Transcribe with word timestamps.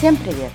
Всем 0.00 0.16
привет! 0.16 0.50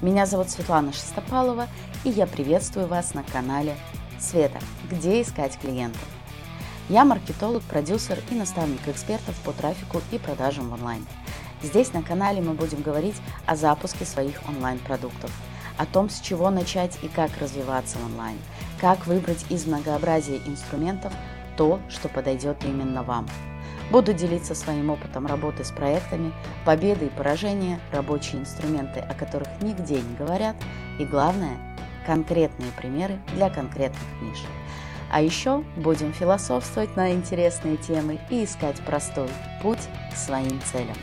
Меня 0.00 0.24
зовут 0.24 0.48
Светлана 0.48 0.90
Шестопалова, 0.90 1.68
и 2.02 2.08
я 2.08 2.26
приветствую 2.26 2.86
вас 2.86 3.12
на 3.12 3.22
канале 3.24 3.76
Света, 4.18 4.58
где 4.90 5.20
искать 5.20 5.58
клиентов. 5.58 6.00
Я 6.88 7.04
маркетолог, 7.04 7.62
продюсер 7.64 8.18
и 8.30 8.34
наставник 8.34 8.88
экспертов 8.88 9.38
по 9.44 9.52
трафику 9.52 10.00
и 10.12 10.18
продажам 10.18 10.70
в 10.70 10.72
онлайн. 10.72 11.06
Здесь 11.62 11.92
на 11.92 12.02
канале 12.02 12.40
мы 12.40 12.54
будем 12.54 12.80
говорить 12.80 13.16
о 13.44 13.54
запуске 13.54 14.06
своих 14.06 14.40
онлайн-продуктов, 14.48 15.30
о 15.76 15.84
том, 15.84 16.08
с 16.08 16.18
чего 16.20 16.48
начать 16.48 16.96
и 17.02 17.08
как 17.08 17.36
развиваться 17.38 17.98
в 17.98 18.06
онлайн, 18.06 18.38
как 18.80 19.06
выбрать 19.06 19.44
из 19.50 19.66
многообразия 19.66 20.38
инструментов 20.46 21.12
то, 21.58 21.80
что 21.90 22.08
подойдет 22.08 22.64
именно 22.64 23.02
вам– 23.02 23.28
Буду 23.90 24.12
делиться 24.12 24.54
своим 24.54 24.90
опытом 24.90 25.26
работы 25.26 25.64
с 25.64 25.70
проектами, 25.70 26.32
победы 26.64 27.06
и 27.06 27.10
поражения, 27.10 27.80
рабочие 27.92 28.40
инструменты, 28.40 29.00
о 29.00 29.14
которых 29.14 29.48
нигде 29.60 30.00
не 30.00 30.16
говорят, 30.16 30.56
и 30.98 31.04
главное, 31.04 31.56
конкретные 32.04 32.72
примеры 32.72 33.20
для 33.34 33.48
конкретных 33.48 34.02
ниш. 34.22 34.42
А 35.10 35.22
еще 35.22 35.62
будем 35.76 36.12
философствовать 36.12 36.96
на 36.96 37.12
интересные 37.12 37.76
темы 37.76 38.18
и 38.28 38.44
искать 38.44 38.80
простой 38.84 39.28
путь 39.62 39.88
к 40.12 40.16
своим 40.16 40.60
целям. 40.72 40.96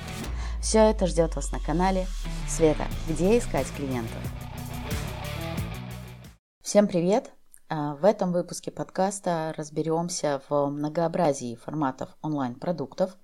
Все 0.61 0.79
это 0.79 1.07
ждет 1.07 1.35
вас 1.35 1.51
на 1.51 1.59
канале 1.59 2.05
Света, 2.47 2.85
где 3.07 3.37
искать 3.37 3.67
клиентов. 3.75 4.19
Всем 6.61 6.87
привет! 6.87 7.31
А, 7.75 7.95
в 7.95 8.05
этом 8.05 8.31
выпуске 8.31 8.69
подкаста 8.69 9.51
разберемся 9.57 10.43
в 10.47 10.67
многообразии 10.67 11.55
форматов 11.55 12.15
онлайн-продуктов 12.21 13.17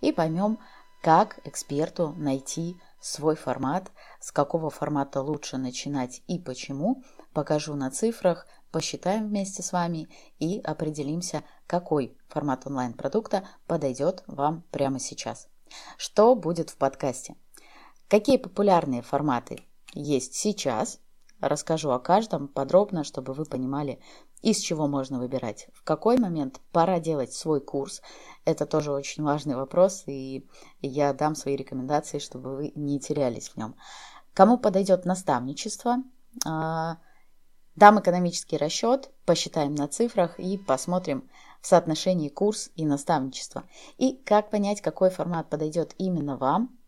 и 0.00 0.12
поймем, 0.12 0.60
как 1.02 1.40
эксперту 1.44 2.14
найти 2.16 2.76
свой 3.00 3.34
формат, 3.34 3.90
с 4.20 4.30
какого 4.30 4.70
формата 4.70 5.20
лучше 5.20 5.56
начинать 5.56 6.22
и 6.28 6.38
почему. 6.38 7.02
Покажу 7.32 7.74
на 7.74 7.90
цифрах, 7.90 8.46
посчитаем 8.70 9.26
вместе 9.26 9.64
с 9.64 9.72
вами 9.72 10.08
и 10.38 10.60
определимся, 10.60 11.42
какой 11.66 12.16
формат 12.28 12.64
онлайн-продукта 12.64 13.42
подойдет 13.66 14.22
вам 14.28 14.62
прямо 14.70 15.00
сейчас. 15.00 15.48
Что 15.96 16.36
будет 16.36 16.70
в 16.70 16.76
подкасте? 16.76 17.34
Какие 18.06 18.36
популярные 18.36 19.02
форматы 19.02 19.64
есть 19.94 20.34
сейчас– 20.36 21.00
Расскажу 21.40 21.90
о 21.90 21.98
каждом 21.98 22.48
подробно, 22.48 23.04
чтобы 23.04 23.34
вы 23.34 23.44
понимали, 23.44 24.00
из 24.40 24.58
чего 24.58 24.86
можно 24.86 25.18
выбирать. 25.18 25.68
В 25.74 25.82
какой 25.82 26.18
момент 26.18 26.60
пора 26.72 26.98
делать 26.98 27.32
свой 27.32 27.60
курс. 27.60 28.00
Это 28.44 28.64
тоже 28.64 28.90
очень 28.90 29.22
важный 29.22 29.54
вопрос, 29.54 30.04
и 30.06 30.48
я 30.80 31.12
дам 31.12 31.34
свои 31.34 31.56
рекомендации, 31.56 32.18
чтобы 32.18 32.56
вы 32.56 32.72
не 32.74 32.98
терялись 33.00 33.50
в 33.50 33.56
нем. 33.56 33.76
Кому 34.32 34.56
подойдет 34.56 35.04
наставничество? 35.04 35.96
А, 36.46 36.98
дам 37.74 38.00
экономический 38.00 38.56
расчет, 38.56 39.10
посчитаем 39.26 39.74
на 39.74 39.88
цифрах 39.88 40.38
и 40.40 40.56
посмотрим 40.56 41.28
в 41.60 41.66
соотношении 41.66 42.28
курс 42.30 42.70
и 42.76 42.86
наставничество. 42.86 43.64
И 43.98 44.16
как 44.24 44.50
понять, 44.50 44.80
какой 44.80 45.10
формат 45.10 45.50
подойдет 45.50 45.94
именно 45.98 46.36
вам, 46.36 46.78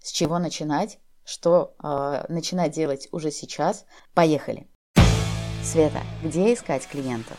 с 0.00 0.12
чего 0.12 0.38
начинать, 0.38 1.00
что 1.26 1.74
э, 1.82 2.24
начинать 2.30 2.72
делать 2.72 3.08
уже 3.12 3.30
сейчас. 3.30 3.84
Поехали! 4.14 4.68
Света, 5.62 6.00
где 6.22 6.54
искать 6.54 6.86
клиентов? 6.86 7.36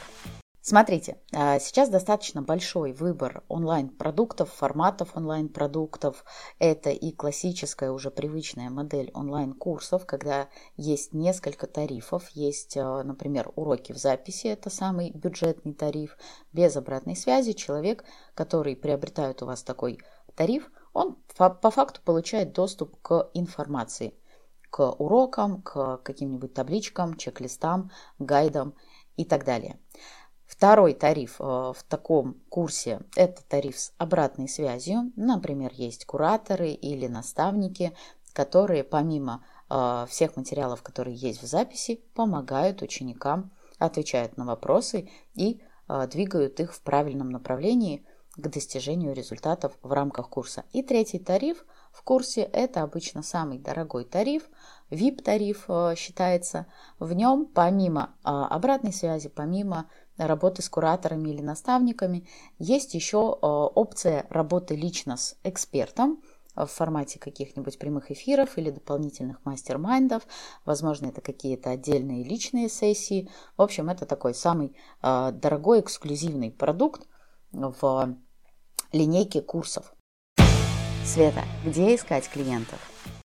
Смотрите, 0.70 1.18
а, 1.34 1.60
сейчас 1.60 1.88
достаточно 1.88 2.42
большой 2.42 2.92
выбор 2.92 3.42
онлайн-продуктов, 3.48 4.52
форматов 4.52 5.16
онлайн-продуктов. 5.16 6.26
Это 6.60 6.90
и 6.90 7.14
классическая 7.14 7.90
уже 7.90 8.12
привычная 8.12 8.70
модель 8.70 9.10
онлайн-курсов, 9.14 10.06
когда 10.06 10.50
есть 10.76 11.14
несколько 11.14 11.68
тарифов. 11.68 12.28
Есть, 12.32 12.76
а, 12.76 13.02
например, 13.04 13.50
уроки 13.56 13.94
в 13.94 13.98
записи, 13.98 14.48
это 14.48 14.70
самый 14.70 15.12
бюджетный 15.12 15.74
тариф. 15.74 16.18
Без 16.52 16.76
обратной 16.76 17.16
связи 17.16 17.54
человек, 17.54 18.04
который 18.34 18.76
приобретает 18.76 19.42
у 19.42 19.46
вас 19.46 19.64
такой 19.64 20.00
тариф, 20.38 20.72
он 20.94 21.18
по 21.36 21.72
факту 21.72 22.00
получает 22.04 22.54
доступ 22.54 22.96
к 23.02 23.30
информации, 23.34 24.14
к 24.70 24.90
урокам, 24.92 25.62
к 25.62 25.98
каким-нибудь 25.98 26.54
табличкам, 26.54 27.18
чек-листам, 27.18 27.92
гайдам 28.20 28.74
и 29.18 29.26
так 29.26 29.44
далее. 29.44 29.78
Второй 30.46 30.94
тариф 30.94 31.42
э, 31.42 31.44
в 31.44 31.84
таком 31.90 32.36
курсе– 32.50 33.02
это 33.16 33.44
тариф 33.44 33.78
с 33.78 33.94
обратной 33.98 34.48
связью. 34.48 35.12
Например, 35.18 35.72
есть 35.74 36.06
кураторы 36.06 36.70
или 36.70 37.08
наставники, 37.08 37.92
которые 38.32 38.86
помимо 38.86 39.44
э, 39.70 40.06
всех 40.08 40.38
материалов, 40.38 40.84
которые 40.84 41.18
есть 41.18 41.44
в 41.44 41.46
записи, 41.46 42.02
помогают 42.14 42.82
ученикам, 42.82 43.52
отвечают 43.78 44.38
на 44.38 44.46
вопросы 44.46 45.10
и 45.36 45.62
э, 45.90 46.08
двигают 46.08 46.60
их 46.62 46.74
в 46.74 46.82
правильном 46.82 47.30
направлении– 47.30 48.06
к 48.38 48.48
достижению 48.50 49.14
результатов 49.14 49.74
в 49.82 49.92
рамках 49.92 50.30
курса. 50.30 50.64
И 50.72 50.84
третий 50.84 51.20
тариф 51.20 51.66
в 51.92 52.04
курсе– 52.04 52.42
это 52.54 52.84
обычно 52.84 53.24
самый 53.24 53.58
дорогой 53.58 54.06
тариф, 54.06 54.44
VIP-тариф 54.92 55.66
э, 55.68 55.96
считается. 55.98 56.68
В 57.00 57.14
нем 57.14 57.48
помимо 57.48 58.16
э, 58.24 58.30
обратной 58.30 58.94
связи, 58.94 59.30
помимо 59.30 59.90
работы 60.18 60.62
с 60.62 60.70
кураторами 60.70 61.30
или 61.30 61.42
наставниками, 61.42 62.28
есть 62.60 62.94
еще 62.94 63.18
э, 63.18 63.46
опция 63.46 64.28
работы 64.30 64.76
лично 64.76 65.18
с 65.18 65.36
экспертом, 65.44 66.22
в 66.56 66.66
формате 66.66 67.20
каких-нибудь 67.20 67.78
прямых 67.78 68.10
эфиров 68.10 68.58
или 68.58 68.72
дополнительных 68.72 69.46
мастер-майндов. 69.46 70.24
Возможно, 70.66 71.06
это 71.06 71.22
какие-то 71.22 71.70
отдельные 71.70 72.24
личные 72.24 72.68
сессии. 72.68 73.30
В 73.58 73.62
общем, 73.62 73.92
это 73.92 74.08
такой 74.08 74.34
самый 74.34 74.76
дорогой 75.04 75.82
эксклюзивный 75.82 76.50
продукт 76.50 77.08
в 77.52 78.18
линейки 78.92 79.42
курсов. 79.42 79.94
Света, 81.06 81.44
где 81.66 81.96
искать 81.96 82.30
клиентов? 82.30 82.80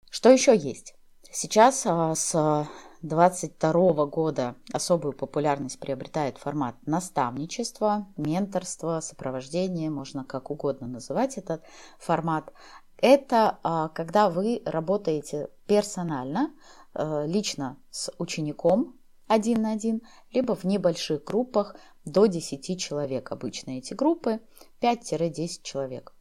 Что 0.10 0.30
еще 0.30 0.56
есть? 0.56 0.96
Сейчас 1.32 1.84
а, 1.86 2.16
с 2.16 2.68
2022 3.02 4.06
года 4.08 4.56
особую 4.74 5.14
популярность 5.14 5.80
приобретает 5.80 6.38
формат 6.38 6.76
наставничества, 6.86 8.08
менторства, 8.18 9.00
сопровождения, 9.00 9.90
можно 9.90 10.26
как 10.26 10.52
угодно 10.52 10.88
называть 10.88 11.38
этот 11.38 11.64
формат. 11.98 12.52
Это 12.98 13.60
а, 13.64 13.88
когда 13.90 14.30
вы 14.30 14.62
работаете 14.66 15.50
персонально, 15.68 16.52
а, 16.94 17.26
лично 17.26 17.78
с 17.90 18.12
учеником 18.18 18.96
один 19.28 19.62
на 19.62 19.72
один, 19.72 20.02
либо 20.34 20.56
в 20.56 20.64
небольших 20.64 21.24
группах 21.24 21.76
до 22.12 22.26
10 22.26 22.80
человек. 22.80 23.32
Обычно 23.32 23.72
эти 23.78 23.94
группы 23.94 24.40
5-10 24.82 25.62
человек. 25.64 26.14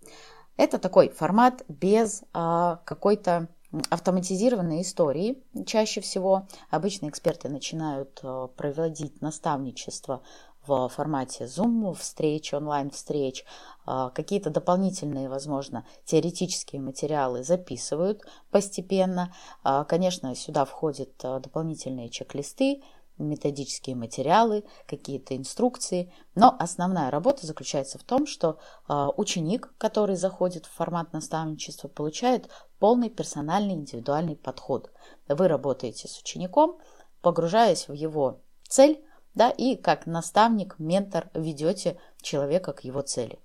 Это 0.56 0.78
такой 0.78 1.10
формат 1.10 1.64
без 1.68 2.22
а, 2.32 2.80
какой-то 2.84 3.48
автоматизированной 3.90 4.82
истории. 4.82 5.42
Чаще 5.66 6.00
всего 6.00 6.46
обычно 6.70 7.08
эксперты 7.08 7.48
начинают 7.48 8.20
а, 8.22 8.48
проводить 8.48 9.20
наставничество 9.20 10.22
в 10.66 10.88
формате 10.88 11.44
Zoom 11.44 11.94
встреч, 11.94 12.52
онлайн-встреч, 12.52 13.44
а, 13.86 14.10
какие-то 14.10 14.50
дополнительные, 14.50 15.28
возможно, 15.28 15.86
теоретические 16.04 16.80
материалы 16.80 17.42
записывают 17.42 18.22
постепенно. 18.50 19.34
А, 19.62 19.84
конечно, 19.84 20.34
сюда 20.34 20.64
входят 20.64 21.10
дополнительные 21.18 22.08
чек-листы, 22.08 22.82
методические 23.18 23.96
материалы, 23.96 24.64
какие-то 24.86 25.36
инструкции. 25.36 26.12
Но 26.34 26.54
основная 26.58 27.10
работа 27.10 27.46
заключается 27.46 27.98
в 27.98 28.04
том, 28.04 28.26
что 28.26 28.58
э, 28.88 29.06
ученик, 29.16 29.74
который 29.78 30.16
заходит 30.16 30.66
в 30.66 30.72
формат 30.72 31.12
наставничества, 31.12 31.88
получает 31.88 32.48
полный 32.78 33.10
персональный 33.10 33.74
индивидуальный 33.74 34.36
подход. 34.36 34.90
Вы 35.28 35.48
работаете 35.48 36.08
с 36.08 36.18
учеником, 36.20 36.78
погружаясь 37.20 37.88
в 37.88 37.92
его 37.92 38.42
цель, 38.68 39.04
да, 39.34 39.50
и 39.50 39.76
как 39.76 40.06
наставник, 40.06 40.76
ментор 40.78 41.30
ведете 41.34 42.00
человека 42.22 42.72
к 42.72 42.84
его 42.84 43.02
цели. 43.02 43.38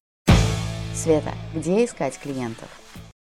Света, 0.95 1.31
где 1.53 1.85
искать 1.85 2.17
клиентов? 2.17 2.69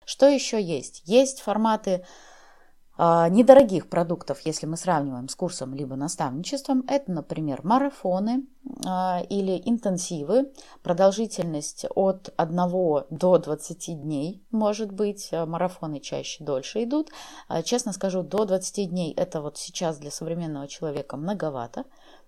Что 0.06 0.28
еще 0.28 0.62
есть? 0.62 1.02
Есть 1.06 1.42
форматы 1.42 2.04
а, 2.04 2.06
недорогих 2.98 3.90
продуктов, 3.90 4.40
если 4.46 4.66
мы 4.66 4.78
сравниваем 4.78 5.28
с 5.28 5.36
курсом 5.36 5.74
либо 5.74 5.96
наставничеством, 5.96 6.86
это, 6.88 7.12
например, 7.12 7.62
марафоны 7.64 8.48
а, 8.86 9.22
или 9.30 9.62
интенсивы, 9.66 10.54
продолжительность 10.82 11.86
от 11.94 12.34
1 12.38 12.56
до 13.10 13.38
20 13.38 14.02
дней 14.02 14.46
может 14.52 14.92
быть, 14.92 15.30
а, 15.34 15.46
марафоны 15.46 16.00
чаще 16.00 16.44
дольше 16.44 16.84
идут. 16.84 17.10
Честно 17.66 17.92
скажу, 17.92 18.24
до 18.24 18.46
20 18.46 18.90
дней 18.90 19.14
это 19.14 19.42
вот 19.42 19.58
сейчас 19.58 19.98
для 19.98 20.12
современного 20.12 20.68
человека 20.68 21.18
многовато, 21.18 21.84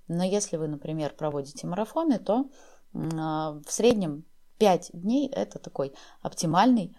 но 0.10 0.24
если 0.24 0.58
вы, 0.58 0.68
например, 0.68 1.14
проводите 1.18 1.66
марафоны, 1.68 2.20
то 2.20 2.50
в 2.94 3.66
среднем 3.68 4.26
5 4.58 4.92
дней 4.94 5.28
это 5.30 5.60
такой 5.60 5.94
оптимальный 6.22 6.96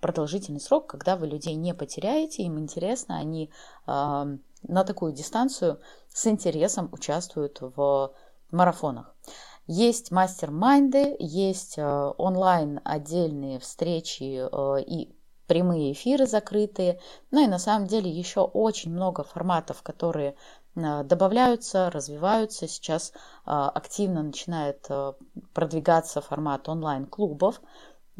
продолжительный 0.00 0.60
срок, 0.60 0.86
когда 0.86 1.16
вы 1.16 1.26
людей 1.26 1.54
не 1.54 1.74
потеряете, 1.74 2.42
им 2.42 2.58
интересно, 2.58 3.18
они 3.18 3.50
э, 3.86 3.88
на 3.88 4.84
такую 4.84 5.12
дистанцию 5.12 5.80
с 6.08 6.26
интересом 6.26 6.88
участвуют 6.92 7.58
в 7.60 8.12
марафонах. 8.50 9.14
Есть 9.66 10.10
мастер-майнды, 10.10 11.16
есть 11.20 11.78
онлайн 11.78 12.80
отдельные 12.84 13.60
встречи 13.60 14.42
и 14.80 15.16
прямые 15.46 15.92
эфиры 15.92 16.26
закрытые. 16.26 17.00
Ну 17.30 17.44
и 17.44 17.46
на 17.46 17.60
самом 17.60 17.86
деле 17.86 18.10
еще 18.10 18.40
очень 18.40 18.90
много 18.90 19.22
форматов, 19.22 19.82
которые 19.82 20.34
Э, 20.74 21.02
добавляются, 21.04 21.90
развиваются. 21.90 22.66
Сейчас 22.66 23.12
э, 23.12 23.14
активно 23.46 24.22
начинает 24.22 24.86
э, 24.88 25.12
продвигаться 25.52 26.20
формат 26.20 26.68
онлайн-клубов. 26.68 27.60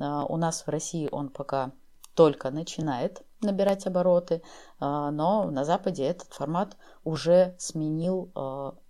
У 0.03 0.37
нас 0.37 0.67
в 0.67 0.69
России 0.69 1.09
он 1.13 1.29
пока 1.29 1.73
только 2.15 2.51
начинает 2.51 3.23
набирать 3.41 3.87
обороты, 3.87 4.43
но 4.81 5.51
на 5.51 5.65
Западе 5.65 6.05
этот 6.05 6.33
формат 6.33 6.77
уже 7.05 7.55
сменил 7.59 8.33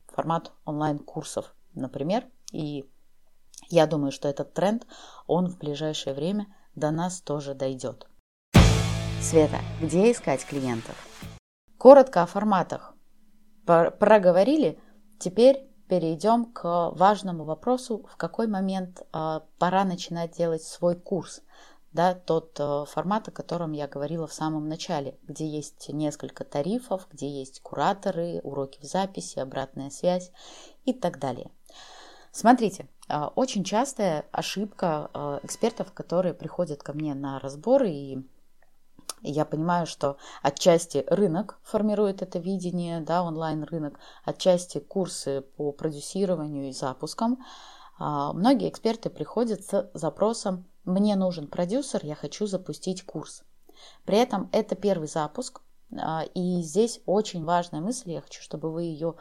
формат 0.08 0.52
онлайн-курсов, 0.64 1.54
например. 1.74 2.26
И 2.52 2.90
я 3.68 3.86
думаю, 3.86 4.10
что 4.10 4.28
этот 4.28 4.54
тренд, 4.54 4.86
он 5.26 5.48
в 5.48 5.58
ближайшее 5.58 6.14
время 6.14 6.46
до 6.74 6.90
нас 6.90 7.20
тоже 7.20 7.54
дойдет. 7.54 8.08
Света, 9.20 9.58
где 9.80 10.10
искать 10.10 10.44
клиентов? 10.44 10.96
Коротко 11.78 12.22
о 12.22 12.26
форматах 12.26 12.94
проговорили, 13.64 14.80
теперь 15.20 15.71
перейдем 15.88 16.46
к 16.46 16.90
важному 16.90 17.44
вопросу, 17.44 18.04
в 18.10 18.16
какой 18.16 18.46
момент 18.46 19.06
а, 19.12 19.42
пора 19.58 19.84
начинать 19.84 20.36
делать 20.36 20.62
свой 20.62 20.96
курс. 20.96 21.42
Да, 21.92 22.14
тот 22.14 22.56
а, 22.58 22.84
формат, 22.84 23.28
о 23.28 23.32
котором 23.32 23.72
я 23.72 23.86
говорила 23.86 24.26
в 24.26 24.32
самом 24.32 24.68
начале, 24.68 25.18
где 25.22 25.46
есть 25.46 25.88
несколько 25.90 26.44
тарифов, 26.44 27.06
где 27.10 27.28
есть 27.28 27.60
кураторы, 27.60 28.40
уроки 28.42 28.80
в 28.80 28.84
записи, 28.84 29.38
обратная 29.38 29.90
связь 29.90 30.30
и 30.84 30.92
так 30.92 31.18
далее. 31.18 31.50
Смотрите, 32.30 32.88
а, 33.08 33.28
очень 33.28 33.64
частая 33.64 34.24
ошибка 34.32 35.40
экспертов, 35.42 35.92
которые 35.92 36.34
приходят 36.34 36.82
ко 36.82 36.92
мне 36.92 37.14
на 37.14 37.38
разборы 37.38 37.90
и 37.90 38.26
я 39.22 39.44
понимаю, 39.44 39.86
что 39.86 40.16
отчасти 40.42 41.04
рынок 41.08 41.58
формирует 41.62 42.22
это 42.22 42.38
видение, 42.38 43.00
да, 43.00 43.22
онлайн-рынок, 43.22 43.98
отчасти 44.24 44.78
курсы 44.78 45.42
по 45.56 45.72
продюсированию 45.72 46.68
и 46.68 46.72
запускам. 46.72 47.38
А, 47.98 48.32
многие 48.32 48.68
эксперты 48.68 49.10
приходят 49.10 49.64
с 49.64 49.90
запросом 49.94 50.66
«Мне 50.84 51.14
нужен 51.14 51.46
продюсер, 51.46 52.04
я 52.04 52.14
хочу 52.14 52.46
запустить 52.46 53.04
курс». 53.04 53.44
При 54.04 54.18
этом 54.18 54.48
это 54.52 54.74
первый 54.74 55.08
запуск, 55.08 55.62
а, 55.96 56.24
и 56.34 56.62
здесь 56.62 57.00
очень 57.06 57.44
важная 57.44 57.80
мысль, 57.80 58.12
я 58.12 58.20
хочу, 58.20 58.42
чтобы 58.42 58.72
вы 58.72 58.84
ее 58.84 59.14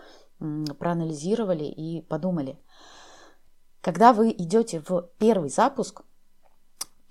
проанализировали 0.79 1.65
и 1.65 2.01
подумали. 2.01 2.59
Когда 3.81 4.13
вы 4.13 4.31
идете 4.31 4.79
в 4.79 5.09
первый 5.19 5.49
запуск, 5.49 6.03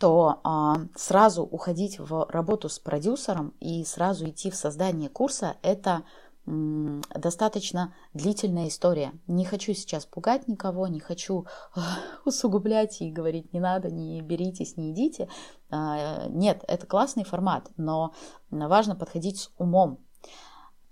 то 0.01 0.41
а, 0.45 0.77
сразу 0.97 1.43
уходить 1.43 1.99
в 1.99 2.27
работу 2.31 2.71
с 2.71 2.79
продюсером 2.79 3.53
и 3.61 3.85
сразу 3.85 4.31
идти 4.31 4.51
в 4.51 4.57
создание 4.57 5.11
курса– 5.11 5.59
это 5.63 6.05
м, 6.47 7.03
достаточно 7.15 7.95
длительная 8.15 8.69
история. 8.69 9.13
Не 9.27 9.45
хочу 9.45 9.75
сейчас 9.75 10.07
пугать 10.07 10.49
никого, 10.49 10.87
не 10.87 11.01
хочу 11.01 11.45
усугублять 12.25 13.03
и 13.03 13.13
говорить 13.13 13.53
не 13.53 13.61
надо, 13.61 13.91
не 13.91 14.23
беритесь, 14.23 14.79
не 14.79 14.93
идите. 14.93 15.29
А, 15.69 16.29
нет, 16.29 16.65
это 16.67 16.87
классный 16.87 17.25
формат, 17.25 17.69
но 17.77 18.15
важно 18.51 18.97
подходить 18.97 19.39
с 19.39 19.51
умом. 19.59 19.99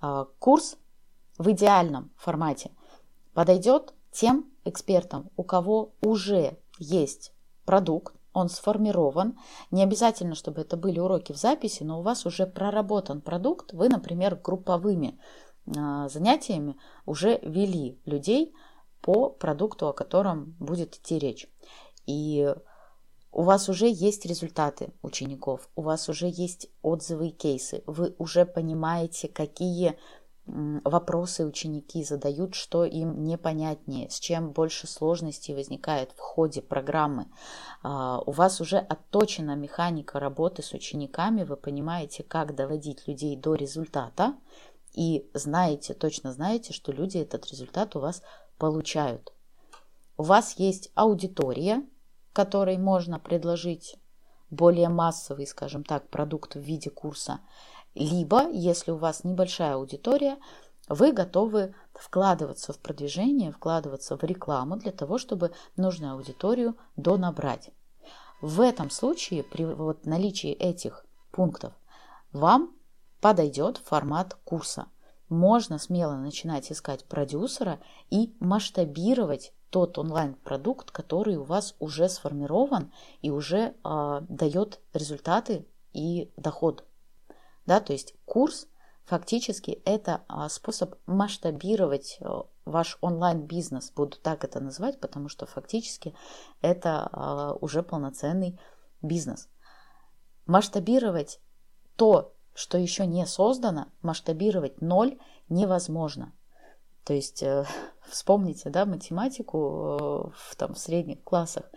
А, 0.03 0.27
курс 0.39 0.77
в 1.39 1.51
идеальном 1.51 2.11
формате 2.19 2.73
подойдет 3.33 3.95
тем 4.13 4.53
экспертам, 4.67 5.31
у 5.39 5.45
кого 5.45 5.95
уже 6.03 6.59
есть 6.79 7.33
продукт, 7.65 8.18
он 8.39 8.49
сформирован. 8.49 9.39
Не 9.71 9.83
обязательно, 9.83 10.35
чтобы 10.35 10.63
это 10.63 10.77
были 10.77 10.99
уроки 10.99 11.33
в 11.33 11.37
записи, 11.37 11.83
но 11.83 12.01
у 12.01 12.03
вас 12.03 12.27
уже 12.27 12.47
проработан 12.47 13.21
продукт. 13.21 13.73
Вы, 13.73 13.89
например, 13.89 14.37
групповыми 14.37 15.19
а, 15.77 16.09
занятиями 16.09 16.77
уже 17.07 17.39
вели 17.43 18.01
людей 18.05 18.55
по 19.01 19.29
продукту, 19.29 19.89
о 19.89 19.93
котором 19.93 20.57
будет 20.59 20.97
идти 20.97 21.19
речь. 21.19 21.47
И 22.07 22.55
у 23.31 23.43
вас 23.43 23.69
уже 23.69 23.89
есть 23.89 24.25
результаты 24.25 24.93
учеников, 25.03 25.69
у 25.77 25.83
вас 25.83 26.09
уже 26.09 26.29
есть 26.29 26.69
отзывы 26.83 27.29
и 27.29 27.33
кейсы, 27.33 27.83
вы 27.87 28.15
уже 28.19 28.47
понимаете, 28.47 29.29
какие 29.29 29.99
вопросы 30.85 31.45
ученики 31.45 32.03
задают, 32.05 32.55
что 32.55 32.85
им 32.85 33.25
непонятнее, 33.25 34.11
с 34.11 34.19
чем 34.19 34.53
больше 34.53 34.87
сложностей 34.87 35.55
возникает 35.55 36.13
в 36.13 36.21
ходе 36.21 36.63
программы. 36.63 37.27
А, 37.83 38.21
у 38.21 38.31
вас 38.33 38.61
уже 38.61 38.79
отточена 38.79 39.55
механика 39.55 40.19
работы 40.19 40.63
с 40.63 40.73
учениками, 40.73 41.45
вы 41.45 41.57
понимаете, 41.57 42.23
как 42.23 42.55
доводить 42.55 43.07
людей 43.07 43.37
до 43.37 43.55
результата, 43.55 44.35
и 44.95 45.31
знаете, 45.35 45.95
точно 45.95 46.33
знаете, 46.33 46.73
что 46.73 46.93
люди 46.93 47.19
этот 47.19 47.47
результат 47.47 47.95
у 47.95 48.01
вас 48.01 48.23
получают. 48.59 49.33
У 50.17 50.23
вас 50.23 50.59
есть 50.59 50.91
аудитория, 50.95 51.85
которой 52.33 52.79
можно 52.79 53.19
предложить 53.19 53.97
более 54.51 54.89
массовый, 54.89 55.47
скажем 55.47 55.85
так, 55.85 56.09
продукт 56.09 56.55
в 56.55 56.61
виде 56.61 56.91
курса. 56.91 57.41
Либо, 57.99 58.49
если 58.49 58.93
у 58.93 58.97
вас 58.97 59.25
небольшая 59.25 59.75
аудитория, 59.75 60.39
вы 60.89 61.11
готовы 61.11 61.75
вкладываться 61.93 62.73
в 62.73 62.79
продвижение, 62.79 63.51
вкладываться 63.51 64.17
в 64.17 64.23
рекламу 64.23 64.77
для 64.77 64.93
того, 64.93 65.19
чтобы 65.19 65.51
нужную 65.77 66.13
аудиторию 66.13 66.77
донабрать. 66.95 67.71
В 68.41 68.61
этом 68.61 68.91
случае, 68.91 69.43
при 69.43 69.65
вот 69.65 70.07
наличии 70.07 70.53
этих 70.53 71.05
пунктов, 71.33 71.73
вам 72.31 72.73
подойдет 73.21 73.79
формат 73.79 74.35
курса. 74.45 74.87
Можно 75.29 75.81
смело 75.81 76.15
начинать 76.15 76.71
искать 76.71 77.05
продюсера 77.05 77.81
и 78.11 78.33
масштабировать 78.39 79.53
тот 79.71 79.99
онлайн-продукт, 79.99 80.93
который 80.93 81.35
у 81.35 81.43
вас 81.43 81.75
уже 81.81 82.09
сформирован 82.09 82.93
и 83.23 83.31
уже 83.31 83.75
э, 83.75 84.21
дает 84.29 84.79
результаты 84.95 85.67
и 85.93 86.31
доход. 86.37 86.85
Да, 87.69 87.81
то 87.81 87.93
есть 87.93 88.15
курс 88.25 88.67
фактически 89.05 89.83
это 89.85 90.25
а, 90.27 90.49
способ 90.49 90.95
масштабировать 91.05 92.17
э, 92.19 92.27
ваш 92.65 92.97
онлайн-бизнес, 93.03 93.91
буду 93.91 94.17
так 94.17 94.43
это 94.43 94.59
называть, 94.59 94.99
потому 95.01 95.29
что 95.29 95.45
фактически 95.45 96.15
это 96.63 97.11
а, 97.13 97.53
уже 97.61 97.83
полноценный 97.83 98.59
бизнес. 99.03 99.51
Масштабировать 100.47 101.41
то, 101.97 102.35
что 102.55 102.79
еще 102.79 103.05
не 103.05 103.27
создано, 103.27 103.89
масштабировать 104.01 104.81
ноль 104.81 105.19
невозможно. 105.51 106.33
То 107.05 107.13
есть 107.13 107.43
э, 107.43 107.67
вспомните 108.09 108.71
да, 108.71 108.87
математику 108.87 109.59
э, 109.59 110.31
в, 110.35 110.57
там, 110.57 110.73
в 110.73 110.79
средних 110.79 111.23
классах. 111.23 111.71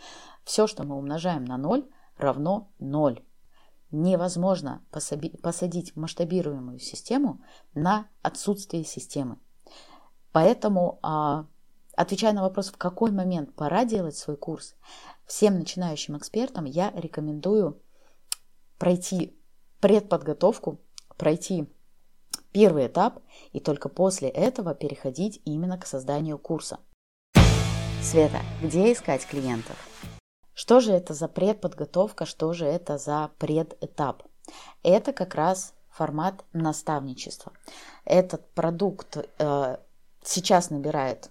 Все, 0.45 0.67
что 0.67 0.85
мы 0.85 0.95
умножаем 0.95 1.43
на 1.43 1.57
ноль, 1.57 1.85
равно 2.15 2.71
ноль 2.79 3.21
невозможно 3.91 4.83
посадить 4.91 5.95
масштабируемую 5.95 6.79
систему 6.79 7.41
на 7.73 8.07
отсутствие 8.21 8.83
системы. 8.83 9.37
Поэтому, 10.31 10.99
а, 11.01 11.45
отвечая 11.95 12.33
на 12.33 12.41
вопрос, 12.41 12.69
в 12.69 12.77
какой 12.77 13.11
момент 13.11 13.53
пора 13.53 13.85
делать 13.85 14.15
свой 14.15 14.37
курс, 14.37 14.75
всем 15.25 15.59
начинающим 15.59 16.17
экспертам 16.17 16.65
я 16.65 16.91
рекомендую 16.91 17.81
пройти 18.77 19.37
предподготовку, 19.79 20.81
пройти 21.17 21.69
первый 22.51 22.87
этап 22.87 23.19
и 23.51 23.59
только 23.59 23.89
после 23.89 24.29
этого 24.29 24.73
переходить 24.73 25.41
именно 25.45 25.77
к 25.77 25.85
созданию 25.85 26.37
курса. 26.37 26.79
Света, 28.01 28.39
где 28.61 28.91
искать 28.91 29.25
клиентов? 29.25 29.90
Что 30.53 30.79
же 30.79 30.91
это 30.91 31.13
за 31.13 31.27
предподготовка, 31.27 32.25
что 32.25 32.53
же 32.53 32.65
это 32.65 32.97
за 32.97 33.31
предэтап? 33.37 34.23
Это 34.83 35.13
как 35.13 35.35
раз 35.35 35.73
формат 35.89 36.43
наставничества. 36.53 37.53
Этот 38.05 38.49
продукт 38.53 39.17
э, 39.17 39.77
сейчас 40.23 40.69
набирает 40.69 41.29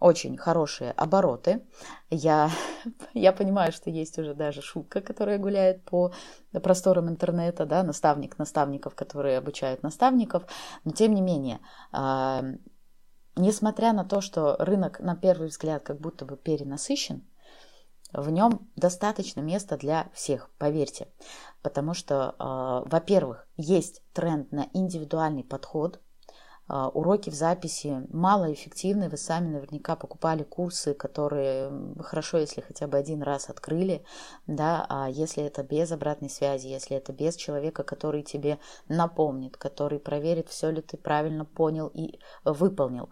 очень 0.00 0.38
хорошие 0.38 0.92
обороты. 0.92 1.62
Я, 2.08 2.50
я 3.14 3.32
понимаю, 3.32 3.72
что 3.72 3.90
есть 3.90 4.18
уже 4.18 4.34
даже 4.34 4.62
шутка, 4.62 5.00
которая 5.00 5.38
гуляет 5.38 5.84
по 5.84 6.12
просторам 6.62 7.08
интернета, 7.08 7.66
да, 7.66 7.82
наставник 7.82 8.38
наставников, 8.38 8.94
которые 8.94 9.38
обучают 9.38 9.82
наставников. 9.82 10.44
Но 10.84 10.92
тем 10.92 11.14
не 11.14 11.20
менее, 11.20 11.60
э, 11.92 12.56
несмотря 13.36 13.92
на 13.92 14.04
то, 14.04 14.20
что 14.20 14.56
рынок 14.58 15.00
на 15.00 15.14
первый 15.14 15.48
взгляд 15.48 15.82
как 15.82 16.00
будто 16.00 16.24
бы 16.24 16.36
перенасыщен, 16.36 17.24
В 18.12 18.30
нем 18.30 18.68
достаточно 18.76 19.40
места 19.40 19.76
для 19.76 20.10
всех, 20.12 20.50
поверьте. 20.58 21.08
Потому 21.62 21.94
что, 21.94 22.34
э, 22.38 22.88
во-первых, 22.88 23.46
есть 23.56 24.02
тренд 24.12 24.50
на 24.52 24.68
индивидуальный 24.72 25.44
подход. 25.44 26.00
Э, 26.68 26.88
уроки 26.92 27.30
в 27.30 27.34
записи 27.34 28.06
малоэффективны. 28.10 29.08
Вы 29.08 29.16
сами 29.16 29.48
наверняка 29.48 29.96
покупали 29.96 30.42
курсы, 30.42 30.94
которые 30.94 31.70
хорошо, 32.00 32.38
если 32.38 32.60
хотя 32.60 32.86
бы 32.86 32.96
один 32.96 33.22
раз 33.22 33.48
открыли. 33.48 34.04
Да? 34.46 34.86
А 34.88 35.08
если 35.08 35.44
это 35.44 35.62
без 35.62 35.92
обратной 35.92 36.30
связи, 36.30 36.68
если 36.68 36.96
это 36.96 37.12
без 37.12 37.36
человека, 37.36 37.84
который 37.84 38.22
тебе 38.22 38.58
напомнит, 38.88 39.56
который 39.56 39.98
проверит, 39.98 40.48
все 40.48 40.70
ли 40.70 40.80
ты 40.80 40.96
правильно 40.96 41.44
понял 41.44 41.88
и 41.88 42.18
выполнил 42.44 43.10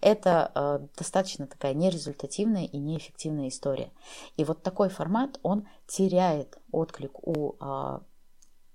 это 0.00 0.50
э, 0.54 0.86
достаточно 0.96 1.46
такая 1.46 1.74
нерезультативная 1.74 2.64
и 2.64 2.78
неэффективная 2.78 3.48
история. 3.48 3.90
И 4.36 4.44
вот 4.44 4.62
такой 4.62 4.88
формат, 4.88 5.38
он 5.42 5.68
теряет 5.86 6.58
отклик 6.72 7.26
у 7.26 7.56
э, 7.60 7.98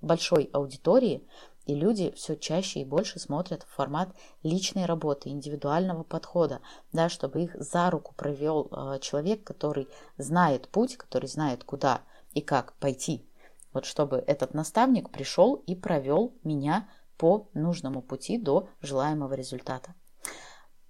большой 0.01 0.50
аудитории, 0.53 1.27
и 1.65 1.74
люди 1.74 2.12
все 2.12 2.36
чаще 2.36 2.82
и 2.82 2.86
больше 2.86 3.20
смотрят 3.20 3.63
в 3.63 3.74
формат 3.74 4.10
личной 4.44 4.86
работы, 4.86 5.29
индивидуального 5.29 6.03
подхода, 6.03 6.62
да, 6.94 7.10
чтобы 7.10 7.41
их 7.41 7.55
за 7.60 7.89
руку 7.89 8.13
провел 8.15 8.70
э, 8.72 9.00
человек, 9.00 9.44
который 9.44 9.88
знает 10.17 10.70
путь, 10.70 10.96
который 10.98 11.27
знает 11.27 11.63
куда 11.63 12.01
и 12.34 12.41
как 12.41 12.74
пойти. 12.74 13.27
Вот 13.74 13.86
чтобы 13.86 14.24
этот 14.27 14.53
наставник 14.53 15.10
пришел 15.10 15.55
и 15.55 15.75
провел 15.75 16.34
меня 16.44 16.88
по 17.17 17.50
нужному 17.53 18.01
пути 18.01 18.38
до 18.38 18.70
желаемого 18.82 19.34
результата. 19.34 19.96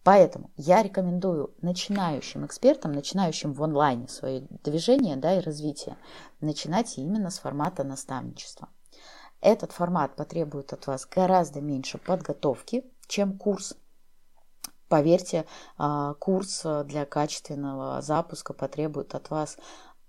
Поэтому 0.05 0.51
я 0.55 0.83
рекомендую 0.83 1.55
начинающим 1.63 2.45
экспертам, 2.45 2.91
начинающим 2.91 3.53
в 3.53 3.63
онлайне 3.63 4.07
свое 4.07 4.41
движение 4.63 5.15
да, 5.15 5.39
и 5.39 5.41
развитие, 5.41 5.97
начинать 6.41 6.99
именно 6.99 7.31
с 7.31 7.39
формата 7.39 7.83
наставничества. 7.83 8.69
Этот 9.41 9.71
формат 9.71 10.15
потребует 10.15 10.73
от 10.73 10.85
вас 10.85 11.07
гораздо 11.07 11.59
меньше 11.59 11.97
подготовки, 11.97 12.85
чем 13.07 13.35
курс. 13.35 13.75
Поверьте, 14.89 15.47
а, 15.75 16.13
курс 16.13 16.63
для 16.85 17.05
качественного 17.05 18.03
запуска 18.03 18.53
потребует 18.53 19.15
от 19.15 19.31
вас 19.31 19.57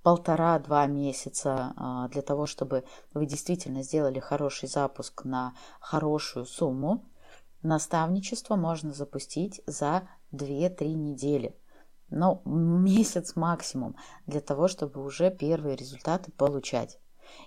полтора-два 0.03 0.85
месяца 0.85 1.73
а, 1.75 2.09
для 2.09 2.21
того, 2.21 2.45
чтобы 2.45 2.85
вы 3.15 3.25
действительно 3.25 3.83
сделали 3.83 4.21
хороший 4.21 4.69
запуск 4.69 5.25
на 5.25 5.55
хорошую 5.81 6.45
сумму, 6.45 7.03
Наставничество 7.67 8.55
можно 8.55 8.93
запустить 8.93 9.61
за 9.67 10.09
2-3 10.33 10.87
недели. 10.95 11.57
Ну, 12.11 12.41
месяц 12.45 13.35
максимум 13.35 13.97
для 14.27 14.41
того, 14.41 14.69
чтобы 14.69 15.05
уже 15.05 15.33
первые 15.33 15.75
результаты 15.75 16.31
получать. 16.31 17.01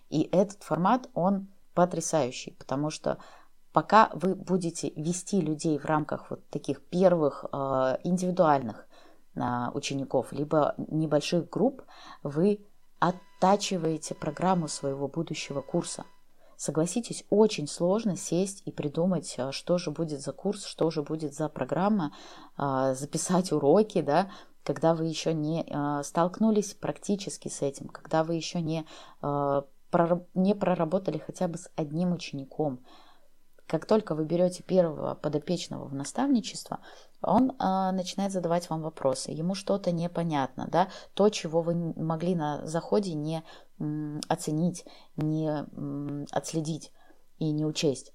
И 0.10 0.24
этот 0.24 0.64
формат, 0.64 1.10
он 1.14 1.48
потрясающий, 1.74 2.52
потому 2.52 2.90
что 2.90 3.18
пока 3.72 4.10
вы 4.14 4.36
будете 4.36 4.90
вести 4.90 5.40
людей 5.40 5.80
в 5.80 5.86
рамках 5.86 6.30
вот 6.30 6.46
таких 6.50 6.84
первых 6.90 7.46
э, 7.46 7.98
индивидуальных 8.04 8.88
э, 9.36 9.42
учеников, 9.74 10.34
либо 10.34 10.76
небольших 10.78 11.50
групп, 11.50 11.84
вы 12.24 12.68
оттачиваете 13.00 14.16
программу 14.16 14.68
своего 14.68 15.08
будущего 15.08 15.62
курса– 15.62 16.04
Согласитесь, 16.60 17.24
очень 17.30 17.70
сложно 17.70 18.18
сесть 18.18 18.63
и 18.66 18.72
придумать, 18.74 19.34
а, 19.38 19.54
что 19.54 19.78
же 19.78 19.92
будет 19.92 20.20
за 20.20 20.34
курс, 20.34 20.66
что 20.66 20.92
же 20.92 21.04
будет 21.04 21.34
за 21.34 21.48
программа, 21.48 22.13
а, 22.58 22.96
записать 22.96 23.54
уроки, 23.54 24.01
да, 24.01 24.30
когда 24.66 24.94
вы 24.94 25.06
еще 25.06 25.34
не 25.34 25.66
а, 25.72 26.04
столкнулись 26.04 26.74
практически 26.74 27.48
с 27.48 27.62
этим, 27.62 27.88
когда 27.88 28.25
вы 28.25 28.36
еще 28.36 28.60
не, 28.60 28.86
не 29.22 30.54
проработали 30.54 31.18
хотя 31.20 31.48
бы 31.48 31.58
с 31.58 31.72
одним 31.78 32.12
учеником. 32.12 32.84
Как 33.70 33.86
только 33.86 34.16
вы 34.16 34.26
берете 34.26 34.64
первого 34.64 35.14
подопечного 35.14 35.86
в 35.86 35.94
наставничество, 35.94 36.80
он 37.22 37.52
э, 37.52 37.92
начинает 37.92 38.32
задавать 38.32 38.68
вам 38.68 38.82
вопросы, 38.82 39.30
ему 39.30 39.54
что-то 39.54 39.92
непонятно, 39.92 40.68
да, 40.72 40.90
то, 41.14 41.30
чего 41.30 41.62
вы 41.62 41.76
могли 41.76 42.34
на 42.34 42.66
заходе 42.66 43.14
не 43.14 43.44
оценить, 44.28 44.86
не 45.16 45.66
отследить 46.32 46.92
и 47.38 47.52
не 47.52 47.64
учесть. 47.64 48.12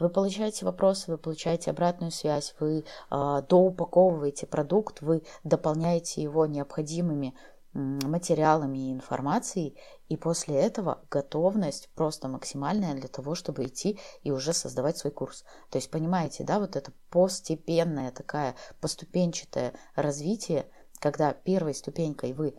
Вы 0.00 0.08
получаете 0.08 0.64
вопросы, 0.64 1.12
вы 1.12 1.18
получаете 1.18 1.70
обратную 1.70 2.10
связь, 2.10 2.56
вы 2.58 2.84
э, 3.10 3.42
доупаковываете 3.48 4.48
продукт, 4.48 5.02
вы 5.02 5.22
дополняете 5.44 6.20
его 6.20 6.46
необходимыми 6.46 7.36
материалами 7.74 8.88
и 8.88 8.92
информацией, 8.92 9.76
и 10.08 10.16
после 10.16 10.56
этого 10.56 11.04
готовность 11.10 11.90
просто 11.94 12.28
максимальная 12.28 12.94
для 12.94 13.08
того, 13.08 13.34
чтобы 13.34 13.64
идти 13.64 13.98
и 14.22 14.30
уже 14.30 14.52
создавать 14.52 14.96
свой 14.96 15.12
курс. 15.12 15.44
То 15.70 15.78
есть, 15.78 15.90
понимаете, 15.90 16.44
да, 16.44 16.60
вот 16.60 16.76
это 16.76 16.92
постепенное 17.10 18.12
такая 18.12 18.54
поступенчатое 18.80 19.74
развитие, 19.94 20.70
когда 21.00 21.32
первой 21.32 21.74
ступенькой 21.74 22.32
вы 22.32 22.54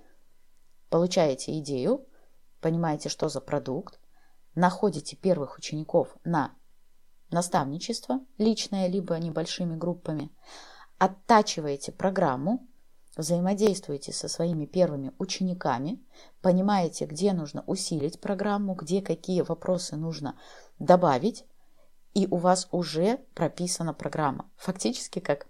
получаете 0.90 1.58
идею, 1.60 2.06
понимаете, 2.60 3.10
что 3.10 3.30
за 3.30 3.42
продукт, 3.42 4.00
находите 4.54 5.16
первых 5.16 5.58
учеников 5.58 6.16
на 6.24 6.54
наставничество, 7.32 8.20
личное, 8.38 8.88
либо 8.88 9.16
небольшими 9.16 9.76
группами, 9.76 10.32
оттачиваете 10.98 11.92
программу, 11.92 12.68
взаимодействуете 13.16 14.12
со 14.12 14.28
своими 14.28 14.66
первыми 14.66 15.14
учениками, 15.18 16.04
понимаете, 16.42 17.06
где 17.06 17.34
нужно 17.34 17.64
усилить 17.68 18.20
программу, 18.20 18.74
где 18.74 19.02
какие 19.02 19.42
вопросы 19.42 19.96
нужно 19.96 20.38
добавить, 20.80 21.46
и 22.14 22.28
у 22.28 22.38
вас 22.38 22.68
уже 22.72 23.20
прописана 23.34 23.94
программа. 23.94 24.50
Фактически 24.58 25.20
как 25.20 25.48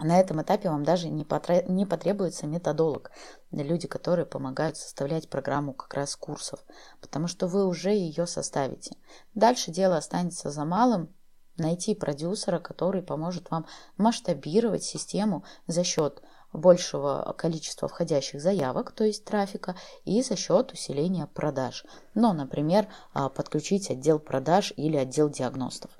на 0.00 0.20
этом 0.20 0.40
этапе 0.40 0.70
вам 0.70 0.84
даже 0.84 1.08
не, 1.08 1.24
потребуется 1.24 2.46
методолог, 2.46 3.10
люди, 3.50 3.88
которые 3.88 4.26
помогают 4.26 4.76
составлять 4.76 5.28
программу 5.28 5.72
как 5.72 5.92
раз 5.94 6.14
курсов, 6.14 6.64
потому 7.00 7.26
что 7.26 7.48
вы 7.48 7.66
уже 7.66 7.90
ее 7.90 8.26
составите. 8.26 8.96
Дальше 9.34 9.72
дело 9.72 9.96
останется 9.96 10.50
за 10.50 10.64
малым, 10.64 11.12
найти 11.56 11.96
продюсера, 11.96 12.60
который 12.60 13.02
поможет 13.02 13.50
вам 13.50 13.66
масштабировать 13.96 14.84
систему 14.84 15.44
за 15.66 15.82
счет 15.82 16.22
большего 16.52 17.34
количества 17.36 17.88
входящих 17.88 18.40
заявок, 18.40 18.92
то 18.92 19.04
есть 19.04 19.24
трафика, 19.24 19.76
и 20.04 20.22
за 20.22 20.36
счет 20.36 20.72
усиления 20.72 21.26
продаж. 21.26 21.84
Но, 22.14 22.32
например, 22.32 22.88
а, 23.12 23.28
подключить 23.28 23.90
отдел 23.90 24.18
продаж 24.18 24.72
или 24.76 24.96
отдел 24.96 25.28
диагностов. 25.28 25.90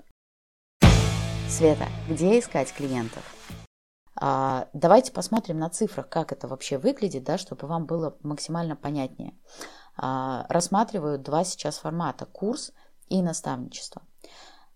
Света, 1.47 1.87
где 2.07 2.39
искать 2.39 2.73
клиентов? 2.73 3.23
А, 4.15 4.67
давайте 4.73 5.11
посмотрим 5.11 5.59
на 5.59 5.69
цифрах, 5.69 6.09
как 6.09 6.31
это 6.31 6.47
вообще 6.47 6.77
выглядит, 6.77 7.23
да, 7.23 7.37
чтобы 7.37 7.67
вам 7.67 7.85
было 7.85 8.17
максимально 8.21 8.75
понятнее. 8.75 9.33
А, 9.95 10.45
рассматриваю 10.49 11.19
два 11.19 11.43
сейчас 11.43 11.77
формата– 11.77 12.25
курс 12.31 12.71
и 13.07 13.21
наставничество. 13.21 14.03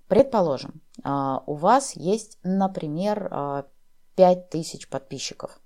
Предположим, 0.07 0.81
у 1.03 1.53
вас 1.55 1.95
есть, 1.95 2.37
например, 2.43 3.65
5000 4.15 4.87
подписчиков. 4.89 5.59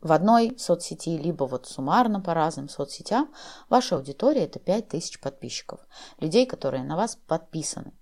В 0.00 0.12
одной 0.12 0.56
соцсети, 0.58 1.16
либо 1.16 1.44
вот 1.44 1.66
суммарно 1.66 2.20
по 2.20 2.34
разным 2.34 2.68
соцсетям, 2.68 3.32
ваша 3.68 3.96
аудитория– 3.96 4.44
это 4.44 4.58
5000 4.58 5.20
подписчиков, 5.20 5.80
людей, 6.20 6.46
которые 6.46 6.84
на 6.84 6.96
вас 6.96 7.16
подписаны. 7.26 7.92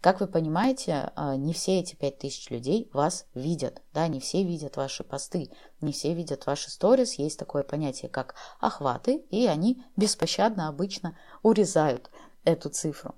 Как 0.00 0.20
вы 0.20 0.26
понимаете, 0.26 1.12
а, 1.14 1.36
не 1.36 1.52
все 1.52 1.78
эти 1.78 1.94
5000 1.94 2.50
людей 2.50 2.90
вас 2.92 3.26
видят, 3.34 3.82
да, 3.92 4.08
не 4.08 4.18
все 4.18 4.42
видят 4.42 4.76
ваши 4.76 5.04
посты, 5.04 5.50
не 5.80 5.92
все 5.92 6.14
видят 6.14 6.46
ваши 6.46 6.70
сторис, 6.70 7.14
есть 7.14 7.38
такое 7.38 7.62
понятие, 7.62 8.10
как 8.10 8.34
охваты, 8.60 9.16
и 9.30 9.46
они 9.46 9.84
беспощадно 9.96 10.68
обычно 10.68 11.18
урезают 11.42 12.10
эту 12.44 12.70
цифру. 12.70 13.14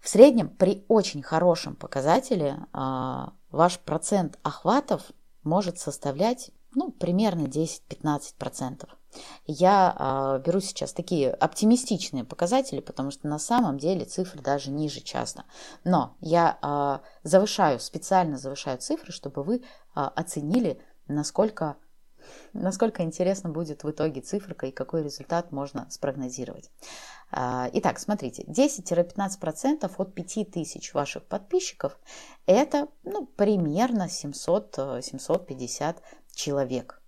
В 0.00 0.08
среднем 0.08 0.48
при 0.48 0.84
очень 0.88 1.22
хорошем 1.22 1.76
показателе 1.76 2.66
а, 2.72 3.32
ваш 3.50 3.78
процент 3.78 4.38
охватов 4.42 5.02
может 5.42 5.78
составлять 5.78 6.50
ну, 6.74 6.90
примерно 6.90 7.46
10-15%. 7.46 8.88
Я 9.46 9.94
э, 9.96 10.42
беру 10.44 10.60
сейчас 10.60 10.92
такие 10.92 11.30
оптимистичные 11.30 12.24
показатели, 12.24 12.80
потому 12.80 13.10
что 13.10 13.28
на 13.28 13.38
самом 13.38 13.78
деле 13.78 14.04
цифры 14.04 14.40
даже 14.40 14.70
ниже 14.70 15.00
часто. 15.00 15.44
Но 15.84 16.16
я 16.20 16.58
э, 16.62 16.98
завышаю, 17.22 17.80
специально 17.80 18.38
завышаю 18.38 18.78
цифры, 18.78 19.12
чтобы 19.12 19.42
вы 19.42 19.56
э, 19.56 19.60
оценили, 19.94 20.80
насколько, 21.06 21.76
насколько 22.52 23.02
интересно 23.02 23.50
будет 23.50 23.84
в 23.84 23.90
итоге 23.90 24.20
циферка 24.20 24.66
и 24.66 24.72
какой 24.72 25.02
результат 25.02 25.52
можно 25.52 25.86
спрогнозировать. 25.90 26.70
Итак, 27.32 27.98
смотрите, 27.98 28.44
10-15% 28.44 29.90
от 29.98 30.14
5000 30.14 30.94
ваших 30.94 31.24
подписчиков 31.24 31.98
это 32.46 32.86
ну, 33.02 33.26
примерно 33.26 34.04
700-750 34.04 35.96
человек 36.34 37.00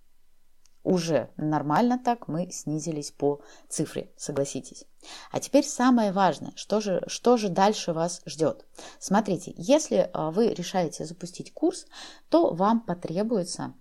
уже 0.87 1.29
нормально 1.35 1.99
так 2.03 2.27
мы 2.29 2.49
снизились 2.49 3.11
по 3.11 3.41
цифре, 3.67 4.09
согласитесь. 4.15 4.85
А 5.31 5.39
теперь 5.39 5.65
самое 5.65 6.13
важное, 6.13 6.53
что 6.55 6.79
же, 6.79 7.03
что 7.07 7.35
же 7.35 7.49
дальше 7.49 7.91
вас 7.91 8.21
ждет? 8.25 8.65
Смотрите, 8.97 9.53
если 9.57 10.09
а, 10.13 10.31
вы 10.31 10.53
решаете 10.53 11.05
запустить 11.05 11.53
курс, 11.53 11.85
то 12.29 12.53
вам 12.53 12.79
потребуется 12.79 13.73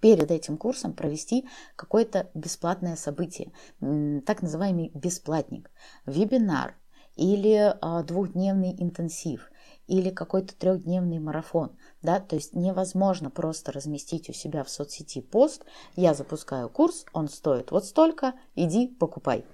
перед 0.00 0.30
этим 0.30 0.56
курсом 0.56 0.94
провести 0.94 1.46
какое-то 1.76 2.30
бесплатное 2.34 2.96
событие, 2.96 3.52
так 3.80 4.42
называемый 4.42 4.90
бесплатник, 4.94 5.70
вебинар 6.06 6.74
или 7.16 7.74
а, 7.80 8.02
двухдневный 8.02 8.74
интенсив 8.78 9.50
или 9.86 10.10
какой-то 10.10 10.54
трехдневный 10.54 11.18
марафон, 11.18 11.76
да, 12.02 12.20
то 12.20 12.36
есть 12.36 12.54
невозможно 12.54 13.30
просто 13.30 13.72
разместить 13.72 14.28
у 14.30 14.32
себя 14.32 14.64
в 14.64 14.70
соцсети 14.70 15.20
пост, 15.20 15.64
я 15.96 16.14
запускаю 16.14 16.68
курс, 16.68 17.04
он 17.12 17.28
стоит 17.28 17.70
вот 17.70 17.84
столько, 17.84 18.34
иди 18.54 18.88
покупай. 18.88 19.44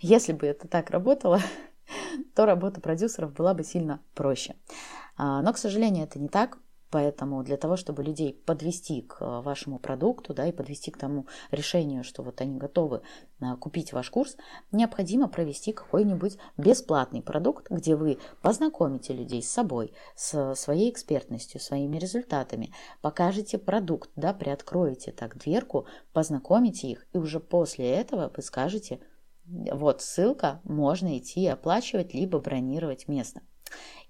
Если 0.00 0.32
бы 0.32 0.46
это 0.46 0.68
так 0.68 0.90
работало, 0.90 1.40
то 2.34 2.46
работа 2.46 2.80
продюсеров 2.80 3.32
была 3.32 3.54
бы 3.54 3.64
сильно 3.64 4.00
проще. 4.14 4.56
А, 5.16 5.42
но, 5.42 5.52
к 5.52 5.58
сожалению, 5.58 6.04
это 6.04 6.18
не 6.18 6.28
так. 6.28 6.58
Поэтому 6.90 7.42
для 7.42 7.56
того, 7.56 7.76
чтобы 7.76 8.04
людей 8.04 8.32
подвести 8.46 9.02
к 9.02 9.20
э, 9.20 9.40
вашему 9.40 9.78
продукту, 9.78 10.32
да, 10.32 10.46
и 10.46 10.52
подвести 10.52 10.90
к 10.90 10.98
тому 10.98 11.26
решению, 11.50 12.04
что 12.04 12.22
вот 12.22 12.40
они 12.40 12.56
готовы 12.56 13.02
э, 13.40 13.56
купить 13.56 13.92
ваш 13.92 14.10
курс, 14.10 14.36
необходимо 14.70 15.28
провести 15.28 15.72
какой-нибудь 15.72 16.38
бесплатный 16.56 17.22
продукт, 17.22 17.70
где 17.70 17.96
вы 17.96 18.18
познакомите 18.42 19.12
людей 19.12 19.42
с 19.42 19.50
собой, 19.50 19.92
с 20.14 20.54
своей 20.54 20.90
экспертностью, 20.90 21.60
своими 21.60 21.96
результатами, 21.96 22.72
покажете 23.00 23.58
продукт, 23.58 24.10
да, 24.14 24.32
приоткроете 24.32 25.10
так 25.10 25.36
дверку, 25.36 25.86
познакомите 26.12 26.88
их, 26.88 27.06
и 27.12 27.18
уже 27.18 27.40
после 27.40 27.90
этого 27.90 28.32
вы 28.34 28.42
скажете, 28.42 29.00
вот 29.46 30.00
ссылка, 30.00 30.60
можно 30.64 31.18
идти 31.18 31.42
и 31.42 31.48
оплачивать, 31.48 32.14
либо 32.14 32.38
бронировать 32.38 33.08
место. 33.08 33.42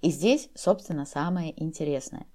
И 0.00 0.10
здесь, 0.10 0.50
собственно, 0.54 1.06
самое 1.06 1.60
интересное. 1.62 2.26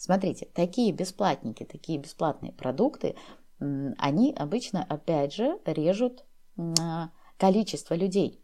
Смотрите, 0.00 0.46
такие 0.54 0.92
бесплатники, 0.92 1.62
такие 1.64 1.98
бесплатные 1.98 2.54
продукты, 2.54 3.16
они 3.58 4.34
обычно, 4.34 4.82
опять 4.82 5.34
же, 5.34 5.58
режут 5.66 6.24
а, 6.56 7.10
количество 7.36 7.92
людей. 7.92 8.42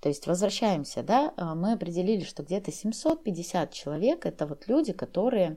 То 0.00 0.10
есть 0.10 0.26
возвращаемся, 0.26 1.02
да, 1.02 1.32
а, 1.38 1.54
мы 1.54 1.72
определили, 1.72 2.24
что 2.24 2.42
где-то 2.42 2.70
750 2.70 3.72
человек 3.72 4.26
это 4.26 4.46
вот 4.46 4.68
люди, 4.68 4.92
которые 4.92 5.56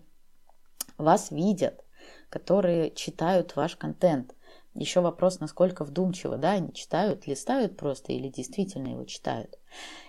вас 0.97 1.31
видят, 1.31 1.83
которые 2.29 2.89
читают 2.91 3.57
ваш 3.57 3.75
контент. 3.75 4.33
Еще 4.73 5.01
вопрос, 5.01 5.41
насколько 5.41 5.83
вдумчиво, 5.83 6.37
да, 6.37 6.51
они 6.51 6.71
читают, 6.71 7.27
листают 7.27 7.75
просто 7.75 8.13
или 8.13 8.29
действительно 8.29 8.87
его 8.87 9.03
читают. 9.03 9.59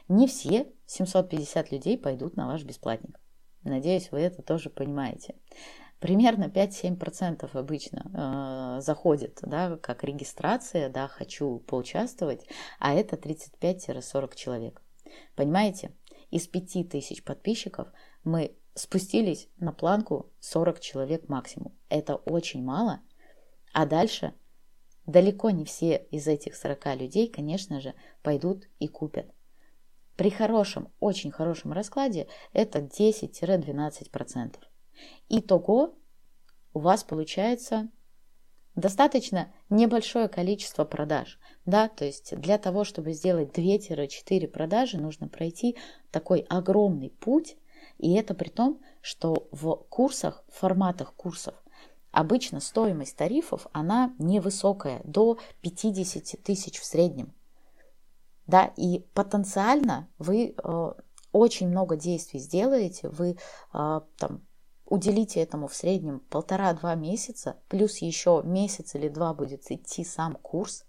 Не 0.07 0.29
все 0.29 0.73
750 0.87 1.73
людей 1.73 1.99
пойдут 1.99 2.37
на 2.37 2.47
ваш 2.47 2.63
бесплатник. 2.63 3.19
Надеюсь, 3.64 4.11
вы 4.11 4.21
это 4.21 4.42
тоже 4.42 4.71
понимаете. 4.71 5.35
Примерно 6.00 6.47
5-7% 6.47 7.49
обычно 7.52 8.11
э, 8.12 8.81
заходит, 8.81 9.38
да, 9.42 9.76
как 9.76 10.02
регистрация, 10.02 10.88
да, 10.88 11.07
хочу 11.07 11.61
поучаствовать, 11.61 12.45
а 12.81 12.92
это 12.92 13.14
35-40 13.14 14.35
человек. 14.35 14.83
Понимаете, 15.37 15.92
из 16.31 16.49
5000 16.49 17.23
подписчиков 17.23 17.87
мы 18.25 18.57
спустились 18.75 19.49
на 19.59 19.73
планку 19.73 20.33
40 20.40 20.81
человек 20.81 21.28
максимум. 21.28 21.73
Это 21.88 22.16
очень 22.16 22.64
мало, 22.64 23.00
а 23.73 23.87
дальше 23.87 24.35
далеко 25.07 25.50
не 25.50 25.64
все 25.64 25.97
из 26.11 26.26
этих 26.26 26.57
40 26.57 26.97
людей, 26.97 27.28
конечно 27.28 27.81
же, 27.81 27.95
пойдут 28.23 28.69
и 28.78 28.88
купят. 28.88 29.33
При 30.23 30.31
хорошем, 30.31 30.93
очень 31.00 31.33
хорошем 31.33 31.73
раскладе 31.73 32.29
это 32.53 32.79
10-12%. 32.79 34.55
Итого 35.29 35.97
у 36.73 36.79
вас 36.79 37.03
получается 37.03 37.88
достаточно 38.77 39.53
небольшое 39.68 40.29
количество 40.29 40.85
продаж. 40.85 41.40
Да, 41.66 41.88
то 41.88 42.05
есть 42.05 42.37
для 42.37 42.59
того, 42.59 42.85
чтобы 42.85 43.14
сделать 43.14 43.49
2-4 43.59 44.47
продажи, 44.47 44.97
нужно 44.97 45.27
пройти 45.27 45.77
такой 46.12 46.47
огромный 46.49 47.11
путь. 47.11 47.57
И 47.99 48.12
это 48.12 48.35
при 48.35 48.49
том, 48.49 48.81
что 49.01 49.49
в 49.51 49.75
курсах, 49.75 50.44
в 50.49 50.55
форматах 50.61 51.14
курсов, 51.14 51.57
обычно 52.12 52.61
стоимость 52.61 53.16
тарифов, 53.16 53.66
она 53.73 54.14
невысокая, 54.20 55.01
до 55.03 55.40
50 55.62 56.44
тысяч 56.44 56.79
в 56.79 56.85
среднем 56.85 57.35
да, 58.46 58.72
и 58.76 59.00
потенциально 59.14 60.09
вы 60.18 60.55
э, 60.57 60.92
очень 61.33 61.68
много 61.68 61.96
действий 61.96 62.40
сделаете, 62.40 63.09
вы 63.09 63.37
э, 63.72 64.00
там 64.18 64.42
уделите 64.87 65.40
этому 65.40 65.68
в 65.68 65.74
среднем 65.74 66.20
полтора-два 66.20 66.94
месяца, 66.94 67.57
плюс 67.68 67.98
еще 67.98 68.42
месяц 68.44 68.94
или 68.94 69.09
два 69.09 69.33
будет 69.33 69.70
идти 69.70 70.05
сам 70.05 70.35
курс, 70.35 70.85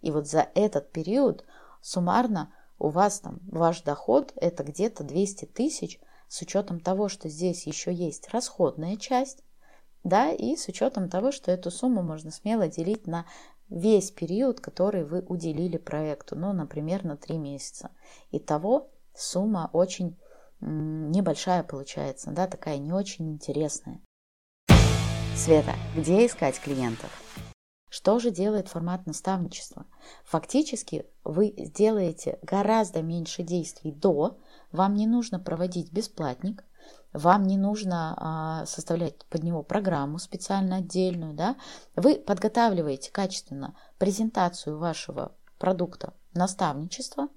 и 0.00 0.10
вот 0.10 0.28
за 0.28 0.48
этот 0.54 0.92
период 0.92 1.44
суммарно 1.80 2.52
у 2.78 2.88
вас 2.88 3.20
там 3.20 3.40
ваш 3.50 3.82
доход 3.82 4.32
это 4.36 4.62
где-то 4.62 5.02
200 5.02 5.46
тысяч, 5.46 6.00
с 6.28 6.42
учетом 6.42 6.78
того, 6.78 7.08
что 7.08 7.28
здесь 7.28 7.66
еще 7.66 7.92
есть 7.92 8.28
расходная 8.30 8.96
часть, 8.96 9.42
да, 10.04 10.30
и 10.30 10.56
с 10.56 10.68
учетом 10.68 11.08
того, 11.08 11.32
что 11.32 11.50
эту 11.50 11.70
сумму 11.70 12.02
можно 12.02 12.30
смело 12.30 12.68
делить 12.68 13.06
на 13.06 13.26
весь 13.68 14.10
период, 14.10 14.60
который 14.60 15.04
вы 15.04 15.20
уделили 15.20 15.76
проекту, 15.76 16.36
ну, 16.36 16.52
например, 16.52 17.04
на 17.04 17.16
3 17.16 17.38
месяца. 17.38 17.90
Итого 18.30 18.90
сумма 19.14 19.70
очень 19.72 20.16
небольшая 20.60 21.62
получается, 21.62 22.30
да, 22.32 22.46
такая 22.46 22.78
не 22.78 22.92
очень 22.92 23.30
интересная. 23.30 24.00
Света, 25.36 25.74
где 25.96 26.26
искать 26.26 26.58
клиентов? 26.58 27.10
Что 27.90 28.18
же 28.18 28.30
делает 28.30 28.68
формат 28.68 29.06
наставничества? 29.06 29.86
Фактически 30.24 31.06
вы 31.24 31.54
сделаете 31.56 32.38
гораздо 32.42 33.02
меньше 33.02 33.42
действий 33.42 33.92
до, 33.92 34.38
вам 34.72 34.94
не 34.94 35.06
нужно 35.06 35.38
проводить 35.38 35.92
бесплатник, 35.92 36.64
вам 37.12 37.46
не 37.46 37.56
нужно 37.56 38.14
а, 38.16 38.66
составлять 38.66 39.24
под 39.26 39.42
него 39.42 39.62
программу 39.62 40.18
специально 40.18 40.76
отдельную, 40.76 41.34
да, 41.34 41.56
вы 41.96 42.16
подготавливаете 42.16 43.10
качественно 43.10 43.74
презентацию 43.98 44.78
вашего 44.78 45.32
продукта 45.58 46.14
наставничества, 46.34 47.28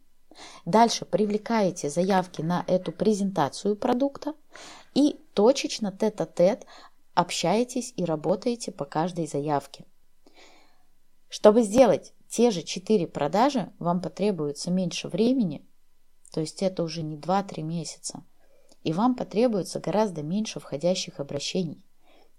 дальше 0.65 1.05
привлекаете 1.05 1.89
заявки 1.89 2.41
на 2.41 2.63
эту 2.67 2.91
презентацию 2.91 3.75
продукта. 3.75 4.33
И 4.93 5.19
точечно 5.33 5.91
тет-а-тет 5.91 6.65
общаетесь 7.13 7.93
и 7.95 8.05
работаете 8.05 8.71
по 8.71 8.85
каждой 8.85 9.27
заявке. 9.27 9.85
Чтобы 11.29 11.63
сделать 11.63 12.13
те 12.27 12.51
же 12.51 12.61
4 12.61 13.07
продажи, 13.07 13.71
вам 13.79 14.01
потребуется 14.01 14.71
меньше 14.71 15.07
времени, 15.07 15.65
то 16.31 16.41
есть 16.41 16.61
это 16.61 16.83
уже 16.83 17.03
не 17.03 17.17
2-3 17.17 17.61
месяца, 17.61 18.23
и 18.83 18.93
вам 18.93 19.15
потребуется 19.15 19.79
гораздо 19.79 20.23
меньше 20.23 20.59
входящих 20.59 21.19
обращений. 21.19 21.81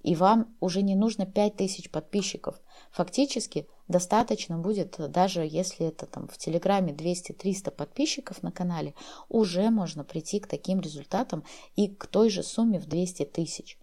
И 0.03 0.17
вам 0.17 0.57
уже 0.59 0.83
не 0.83 0.97
нужно 0.97 1.27
5000 1.27 1.91
подписчиков. 1.91 2.61
Фактически 2.91 3.69
достаточно 3.87 4.59
будет, 4.59 4.97
даже 5.13 5.43
если 5.43 5.87
это 5.87 6.07
там 6.07 6.27
в 6.27 6.37
Телеграме 6.39 6.93
200-300 6.93 7.71
подписчиков 7.71 8.43
на 8.43 8.51
канале, 8.51 8.95
уже 9.29 9.71
можно 9.71 10.03
прийти 10.03 10.41
к 10.41 10.49
таким 10.49 10.81
результатам 10.81 11.45
и 11.77 11.87
к 11.87 12.07
той 12.07 12.31
же 12.31 12.43
сумме 12.43 12.81
в 12.81 12.87
200 12.87 13.27
тысяч. 13.27 13.79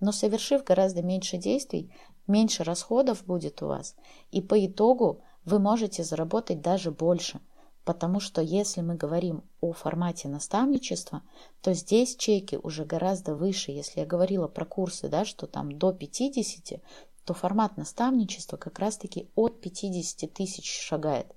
Но 0.00 0.12
совершив 0.12 0.64
гораздо 0.64 1.02
меньше 1.02 1.38
действий, 1.38 1.94
меньше 2.26 2.62
расходов 2.62 3.24
будет 3.24 3.62
у 3.62 3.68
вас, 3.68 3.96
и 4.30 4.42
по 4.42 4.66
итогу 4.66 5.22
вы 5.46 5.58
можете 5.58 6.04
заработать 6.04 6.60
даже 6.60 6.90
больше– 6.90 7.40
Потому 7.84 8.18
что 8.18 8.40
если 8.40 8.80
мы 8.80 8.94
говорим 8.94 9.44
о 9.60 9.72
формате 9.72 10.28
наставничества, 10.28 11.22
то 11.60 11.74
здесь 11.74 12.16
чеки 12.16 12.56
уже 12.56 12.84
гораздо 12.84 13.34
выше. 13.34 13.72
Если 13.72 14.00
я 14.00 14.06
говорила 14.06 14.48
про 14.48 14.64
курсы, 14.64 15.08
да, 15.08 15.24
что 15.24 15.46
там 15.46 15.70
до 15.78 15.92
50, 15.92 16.80
то 17.24 17.34
формат 17.34 17.76
наставничества 17.76 18.56
как 18.56 18.78
раз-таки 18.78 19.30
от 19.34 19.60
50 19.60 20.32
тысяч 20.32 20.80
шагает. 20.80 21.34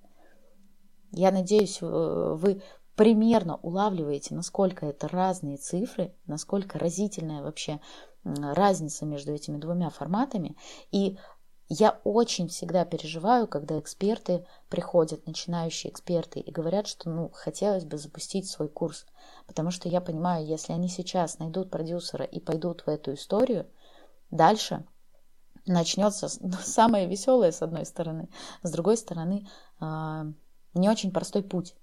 Я 1.12 1.32
надеюсь, 1.32 1.82
вы 1.82 2.62
примерно 2.96 3.58
улавливаете, 3.58 4.34
насколько 4.34 4.86
это 4.86 5.08
разные 5.08 5.58
цифры, 5.58 6.16
насколько 6.26 6.80
разительная 6.80 7.44
вообще 7.44 7.80
разница 8.24 9.06
между 9.06 9.34
этими 9.34 9.58
двумя 9.58 9.90
форматами. 9.90 10.58
И 10.92 11.18
я 11.70 12.00
очень 12.04 12.48
всегда 12.48 12.86
переживаю, 12.86 13.48
когда 13.48 13.78
эксперты 13.80 14.46
приходят, 14.70 15.26
начинающие 15.28 15.92
эксперты, 15.92 16.40
и 16.40 16.52
говорят, 16.52 16.88
что 16.88 17.10
ну, 17.10 17.30
хотелось 17.34 17.84
бы 17.84 17.98
запустить 17.98 18.50
свой 18.50 18.70
курс. 18.70 19.06
Потому 19.48 19.72
что 19.72 19.90
я 19.90 20.00
понимаю, 20.00 20.46
если 20.46 20.72
они 20.72 20.88
сейчас 20.88 21.40
найдут 21.40 21.70
продюсера 21.70 22.24
и 22.24 22.40
пойдут 22.40 22.82
в 22.82 22.90
эту 22.90 23.14
историю, 23.14 23.68
дальше 24.32 24.86
начнется 25.66 26.30
самое 26.64 27.08
веселое 27.08 27.52
с 27.52 27.62
одной 27.62 27.86
стороны, 27.86 28.30
с 28.64 28.72
другой 28.72 28.96
стороны 28.96 29.48
а, 29.80 30.26
не 30.74 30.90
очень 30.90 31.12
простой 31.12 31.44
путь. 31.44 31.76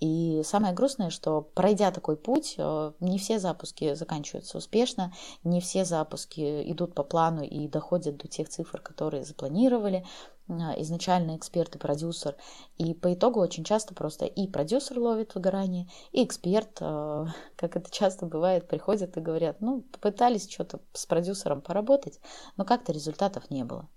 И 0.00 0.42
самое 0.44 0.72
грустное, 0.72 1.10
что 1.10 1.42
пройдя 1.42 1.90
такой 1.90 2.16
путь, 2.16 2.54
э, 2.56 2.92
не 3.00 3.18
все 3.18 3.38
запуски 3.38 3.94
заканчиваются 3.94 4.58
успешно, 4.58 5.12
не 5.42 5.60
все 5.60 5.84
запуски 5.84 6.70
идут 6.70 6.94
по 6.94 7.02
плану 7.02 7.42
и 7.42 7.66
доходят 7.66 8.16
до 8.16 8.28
тех 8.28 8.48
цифр, 8.48 8.80
которые 8.80 9.24
запланировали 9.24 10.06
э, 10.48 10.52
изначально 10.82 11.36
эксперт 11.36 11.74
и 11.74 11.78
продюсер. 11.78 12.36
И 12.76 12.94
по 12.94 13.12
итогу 13.12 13.40
очень 13.40 13.64
часто 13.64 13.92
просто 13.94 14.24
и 14.24 14.46
продюсер 14.46 15.00
ловит 15.00 15.34
выгорание, 15.34 15.88
и 16.12 16.24
эксперт, 16.24 16.78
э, 16.80 17.26
как 17.56 17.76
это 17.76 17.90
часто 17.90 18.26
бывает, 18.26 18.68
приходят 18.68 19.16
и 19.16 19.20
говорят, 19.20 19.60
ну, 19.60 19.80
попытались 19.80 20.48
что-то 20.48 20.80
с 20.92 21.06
продюсером 21.06 21.60
поработать, 21.60 22.20
но 22.56 22.64
как-то 22.64 22.92
результатов 22.92 23.50
не 23.50 23.64
было. 23.64 23.88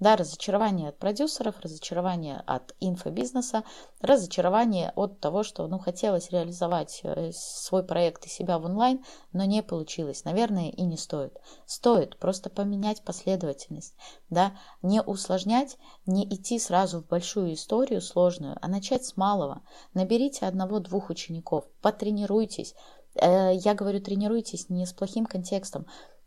Да, 0.00 0.16
разочарование 0.16 0.88
от 0.88 0.98
продюсеров, 0.98 1.60
разочарование 1.60 2.42
от 2.46 2.74
инфобизнеса, 2.80 3.62
разочарование 4.00 4.92
от 4.96 5.20
того, 5.20 5.44
что 5.44 5.66
ну, 5.68 5.78
хотелось 5.78 6.30
реализовать 6.30 7.00
э, 7.04 7.30
свой 7.32 7.84
проект 7.84 8.26
и 8.26 8.28
себя 8.28 8.58
в 8.58 8.64
онлайн, 8.64 9.04
но 9.32 9.44
не 9.44 9.62
получилось. 9.62 10.24
Наверное, 10.24 10.70
и 10.70 10.82
не 10.82 10.96
стоит. 10.96 11.38
Стоит 11.64 12.18
просто 12.18 12.50
поменять 12.50 13.02
последовательность, 13.02 13.94
да, 14.30 14.52
не 14.82 15.00
усложнять, 15.00 15.78
не 16.06 16.24
идти 16.28 16.58
сразу 16.58 17.00
в 17.00 17.06
большую 17.06 17.54
историю 17.54 18.00
сложную, 18.00 18.58
а 18.60 18.68
начать 18.68 19.04
с 19.04 19.16
малого. 19.16 19.62
Наберите 19.94 20.46
одного-двух 20.46 21.08
учеников, 21.08 21.66
потренируйтесь. 21.80 22.74
Э, 23.14 23.54
я 23.54 23.74
говорю, 23.74 24.00
тренируйтесь 24.00 24.68
не 24.68 24.86
с 24.86 24.92
плохим 24.92 25.24
контекстом, 25.24 25.86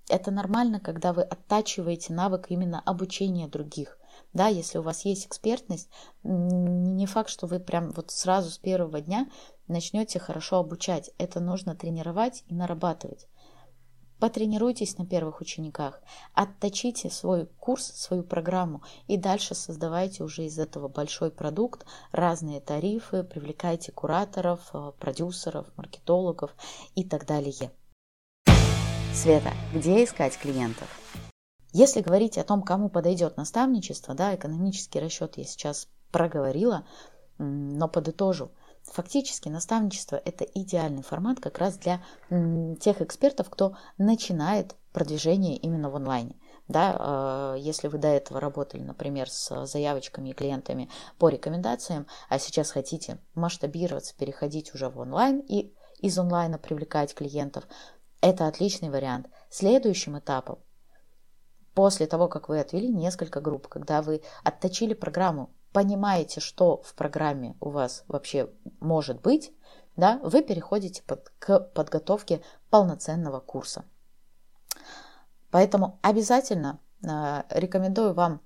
это 0.09 0.31
нормально, 0.31 0.79
когда 0.79 1.13
вы 1.13 1.23
оттачиваете 1.23 2.13
навык 2.13 2.47
именно 2.49 2.79
обучения 2.79 3.47
других. 3.47 3.99
Да, 4.33 4.47
если 4.47 4.77
у 4.77 4.81
вас 4.81 5.05
есть 5.05 5.25
экспертность, 5.27 5.89
не 6.23 7.05
факт, 7.05 7.29
что 7.29 7.47
вы 7.47 7.59
прям 7.59 7.91
вот 7.91 8.11
сразу 8.11 8.49
с 8.49 8.57
первого 8.57 9.01
дня 9.01 9.29
начнете 9.67 10.19
хорошо 10.19 10.57
обучать. 10.57 11.11
Это 11.17 11.39
нужно 11.39 11.75
тренировать 11.75 12.43
и 12.47 12.53
нарабатывать. 12.53 13.27
Потренируйтесь 14.19 14.97
на 14.97 15.05
первых 15.05 15.41
учениках, 15.41 16.01
отточите 16.33 17.11
свой 17.11 17.45
курс, 17.45 17.85
свою 17.85 18.23
программу 18.23 18.81
и 19.05 19.15
дальше 19.15 19.53
создавайте 19.53 20.23
уже 20.23 20.45
из 20.45 20.57
этого 20.57 20.87
большой 20.87 21.29
продукт, 21.29 21.85
разные 22.11 22.59
тарифы, 22.59 23.23
привлекайте 23.23 23.91
кураторов, 23.91 24.71
э, 24.73 24.91
продюсеров, 24.99 25.67
маркетологов 25.77 26.55
и 26.95 27.03
так 27.03 27.27
далее. 27.27 27.71
Света, 29.17 29.51
где 29.73 30.03
искать 30.03 30.37
клиентов? 30.37 30.87
Если 31.73 32.01
говорить 32.01 32.37
о 32.37 32.43
том, 32.43 32.61
кому 32.61 32.87
подойдет 32.87 33.35
наставничество, 33.35 34.13
да, 34.13 34.35
экономический 34.35 34.99
расчет 34.99 35.39
я 35.39 35.43
сейчас 35.43 35.87
проговорила, 36.11 36.85
но 37.39 37.87
подытожу. 37.87 38.51
Фактически 38.83 39.49
наставничество– 39.49 40.21
это 40.25 40.43
идеальный 40.43 41.01
формат 41.01 41.39
как 41.39 41.57
раз 41.57 41.79
для 41.79 41.99
тех 42.79 43.01
экспертов, 43.01 43.49
кто 43.49 43.75
начинает 43.97 44.75
продвижение 44.93 45.57
именно 45.57 45.89
в 45.89 45.95
онлайне. 45.95 46.35
Да, 46.67 47.55
э, 47.55 47.59
если 47.59 47.87
вы 47.87 47.97
до 47.97 48.09
этого 48.09 48.39
работали, 48.39 48.83
например, 48.83 49.31
с 49.31 49.65
заявочками 49.65 50.29
и 50.29 50.33
клиентами 50.33 50.91
по 51.17 51.29
рекомендациям, 51.29 52.05
а 52.29 52.37
сейчас 52.37 52.69
хотите 52.69 53.17
масштабироваться, 53.33 54.15
переходить 54.15 54.75
уже 54.75 54.89
в 54.89 54.99
онлайн 54.99 55.39
и 55.39 55.73
из 55.99 56.17
онлайна 56.19 56.59
привлекать 56.59 57.15
клиентов, 57.15 57.63
это 58.21 58.47
отличный 58.47 58.89
вариант. 58.89 59.27
Следующим 59.49 60.17
этапом, 60.17 60.59
после 61.73 62.07
того, 62.07 62.27
как 62.27 62.49
вы 62.49 62.59
отвели 62.59 62.89
несколько 62.89 63.41
групп, 63.41 63.67
когда 63.67 64.01
вы 64.01 64.21
отточили 64.43 64.93
программу, 64.93 65.51
понимаете, 65.73 66.39
что 66.39 66.81
в 66.81 66.95
программе 66.95 67.55
у 67.59 67.69
вас 67.69 68.03
вообще 68.07 68.49
может 68.79 69.21
быть, 69.21 69.53
да, 69.95 70.19
вы 70.23 70.41
переходите 70.41 71.03
под, 71.03 71.29
к 71.39 71.59
подготовке 71.59 72.41
полноценного 72.69 73.39
курса. 73.39 73.85
Поэтому 75.49 75.99
обязательно 76.01 76.79
э, 77.03 77.43
рекомендую 77.49 78.13
вам 78.13 78.41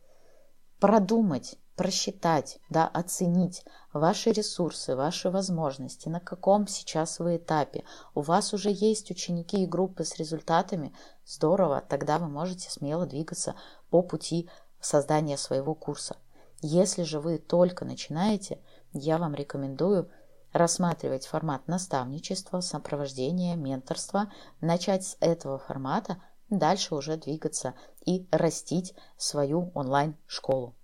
продумать 0.80 1.58
просчитать, 1.82 2.60
да, 2.70 2.88
оценить 2.88 3.66
ваши 3.92 4.32
ресурсы, 4.32 4.96
ваши 4.96 5.32
возможности, 5.32 6.10
на 6.10 6.20
каком 6.20 6.68
сейчас 6.68 7.18
вы 7.18 7.38
этапе. 7.38 7.86
У 8.14 8.22
вас 8.22 8.54
уже 8.54 8.70
есть 8.70 9.10
ученики 9.10 9.64
и 9.64 9.66
группы 9.66 10.06
с 10.06 10.18
результатами, 10.18 10.94
здорово, 11.26 11.82
тогда 11.82 12.20
вы 12.20 12.28
можете 12.28 12.70
смело 12.70 13.08
двигаться 13.08 13.56
по 13.90 14.04
пути 14.04 14.48
создания 14.80 15.38
своего 15.38 15.74
курса. 15.74 16.18
Если 16.62 17.02
же 17.02 17.20
вы 17.20 17.40
только 17.40 17.84
начинаете, 17.84 18.60
я 18.94 19.18
вам 19.18 19.34
рекомендую 19.34 20.12
рассматривать 20.54 21.26
формат 21.26 21.68
наставничества, 21.68 22.60
сопровождения, 22.60 23.56
менторства, 23.56 24.32
начать 24.60 25.04
с 25.04 25.18
этого 25.20 25.58
формата, 25.58 26.22
дальше 26.52 26.94
уже 26.94 27.18
двигаться 27.18 27.74
и 28.06 28.28
растить 28.32 28.94
свою 29.18 29.72
онлайн-школу. 29.74 30.76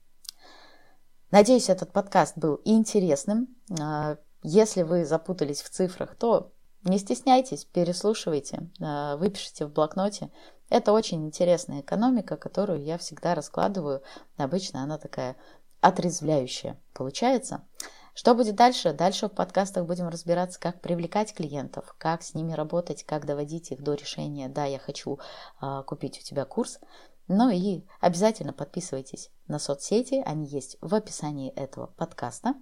Надеюсь, 1.29 1.69
этот 1.69 1.91
подкаст 1.91 2.37
был 2.37 2.61
интересным. 2.63 3.49
А, 3.79 4.17
если 4.43 4.83
вы 4.83 5.05
запутались 5.05 5.61
в 5.61 5.69
цифрах, 5.69 6.15
то 6.15 6.53
не 6.83 6.99
стесняйтесь, 6.99 7.65
переслушивайте, 7.65 8.69
а, 8.81 9.17
выпишите 9.17 9.65
в 9.65 9.73
блокноте. 9.73 10.31
Это 10.69 10.93
очень 10.93 11.25
интересная 11.25 11.81
экономика, 11.81 12.37
которую 12.37 12.81
я 12.81 12.97
всегда 12.97 13.35
раскладываю. 13.35 14.03
Обычно 14.37 14.83
она 14.83 14.97
такая 14.97 15.35
отрезвляющая 15.81 16.79
получается. 16.93 17.65
Что 18.13 18.33
будет 18.33 18.55
дальше? 18.55 18.93
Дальше 18.93 19.27
в 19.27 19.33
подкастах 19.33 19.85
будем 19.85 20.07
разбираться, 20.07 20.59
как 20.59 20.81
привлекать 20.81 21.33
клиентов, 21.33 21.93
как 21.99 22.23
с 22.23 22.33
ними 22.33 22.53
работать, 22.53 23.03
как 23.03 23.25
доводить 23.25 23.71
их 23.71 23.83
до 23.83 23.93
решения 23.93 24.49
«да, 24.49 24.65
я 24.65 24.79
хочу 24.79 25.19
э, 25.61 25.83
купить 25.85 26.17
у 26.19 26.23
тебя 26.23 26.45
курс». 26.45 26.79
Ну 27.27 27.49
и 27.49 27.85
обязательно 27.99 28.53
подписывайтесь 28.53 29.29
на 29.47 29.59
соцсети, 29.59 30.21
они 30.25 30.47
есть 30.47 30.77
в 30.81 30.95
описании 30.95 31.51
этого 31.51 31.87
подкаста. 31.87 32.55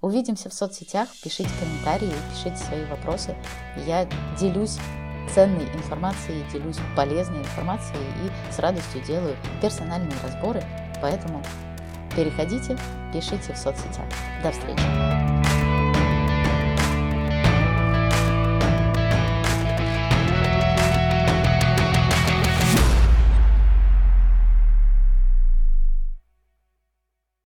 Увидимся 0.00 0.48
в 0.48 0.54
соцсетях, 0.54 1.08
пишите 1.22 1.50
комментарии, 1.60 2.12
пишите 2.30 2.56
свои 2.56 2.84
вопросы. 2.86 3.36
Я 3.86 4.08
делюсь 4.38 4.78
ценной 5.34 5.66
информацией, 5.74 6.44
делюсь 6.50 6.78
полезной 6.96 7.40
информацией 7.40 8.06
и 8.24 8.52
с 8.52 8.58
радостью 8.58 9.02
делаю 9.04 9.36
персональные 9.60 10.18
разборы. 10.22 10.62
Поэтому 11.02 11.42
переходите, 12.14 12.78
пишите 13.12 13.52
в 13.52 13.58
соцсетях. 13.58 14.06
До 14.42 14.50
встречи! 14.50 15.55